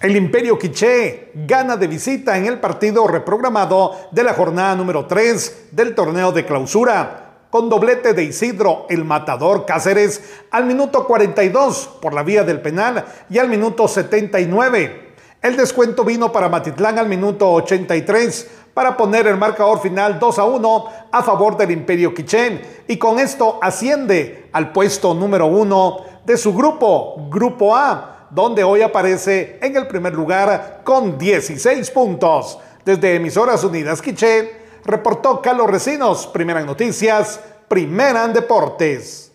El 0.00 0.16
Imperio 0.16 0.58
Quiché 0.58 1.30
gana 1.34 1.76
de 1.76 1.86
visita 1.86 2.38
en 2.38 2.46
el 2.46 2.58
partido 2.58 3.06
reprogramado 3.06 3.94
de 4.12 4.24
la 4.24 4.32
jornada 4.32 4.74
número 4.74 5.04
3 5.04 5.68
del 5.72 5.94
torneo 5.94 6.32
de 6.32 6.46
clausura, 6.46 7.42
con 7.50 7.68
doblete 7.68 8.14
de 8.14 8.24
Isidro 8.24 8.86
el 8.88 9.04
Matador 9.04 9.66
Cáceres 9.66 10.22
al 10.52 10.64
minuto 10.64 11.06
42 11.06 11.98
por 12.00 12.14
la 12.14 12.22
vía 12.22 12.44
del 12.44 12.62
penal 12.62 13.04
y 13.28 13.36
al 13.36 13.50
minuto 13.50 13.86
79. 13.86 15.12
El 15.42 15.58
descuento 15.58 16.02
vino 16.02 16.32
para 16.32 16.48
Matitlán 16.48 16.98
al 16.98 17.06
minuto 17.06 17.52
83 17.52 18.50
para 18.72 18.96
poner 18.96 19.26
el 19.26 19.36
marcador 19.36 19.82
final 19.82 20.18
2 20.18 20.38
a 20.38 20.44
1 20.44 20.84
a 21.12 21.22
favor 21.22 21.58
del 21.58 21.72
Imperio 21.72 22.14
Quichén 22.14 22.62
y 22.88 22.96
con 22.96 23.18
esto 23.18 23.58
asciende 23.60 24.48
al 24.54 24.72
puesto 24.72 25.12
número 25.12 25.44
1 25.44 25.96
de 26.24 26.38
su 26.38 26.54
grupo, 26.54 27.28
Grupo 27.28 27.76
A 27.76 28.19
donde 28.30 28.64
hoy 28.64 28.82
aparece 28.82 29.58
en 29.60 29.76
el 29.76 29.86
primer 29.86 30.14
lugar 30.14 30.80
con 30.84 31.18
16 31.18 31.90
puntos. 31.90 32.58
Desde 32.84 33.16
Emisoras 33.16 33.62
Unidas 33.64 34.00
Quiché, 34.00 34.60
reportó 34.84 35.42
Carlos 35.42 35.70
Recinos, 35.70 36.26
Primera 36.26 36.60
en 36.60 36.66
Noticias, 36.66 37.40
Primera 37.68 38.24
en 38.24 38.32
Deportes. 38.32 39.29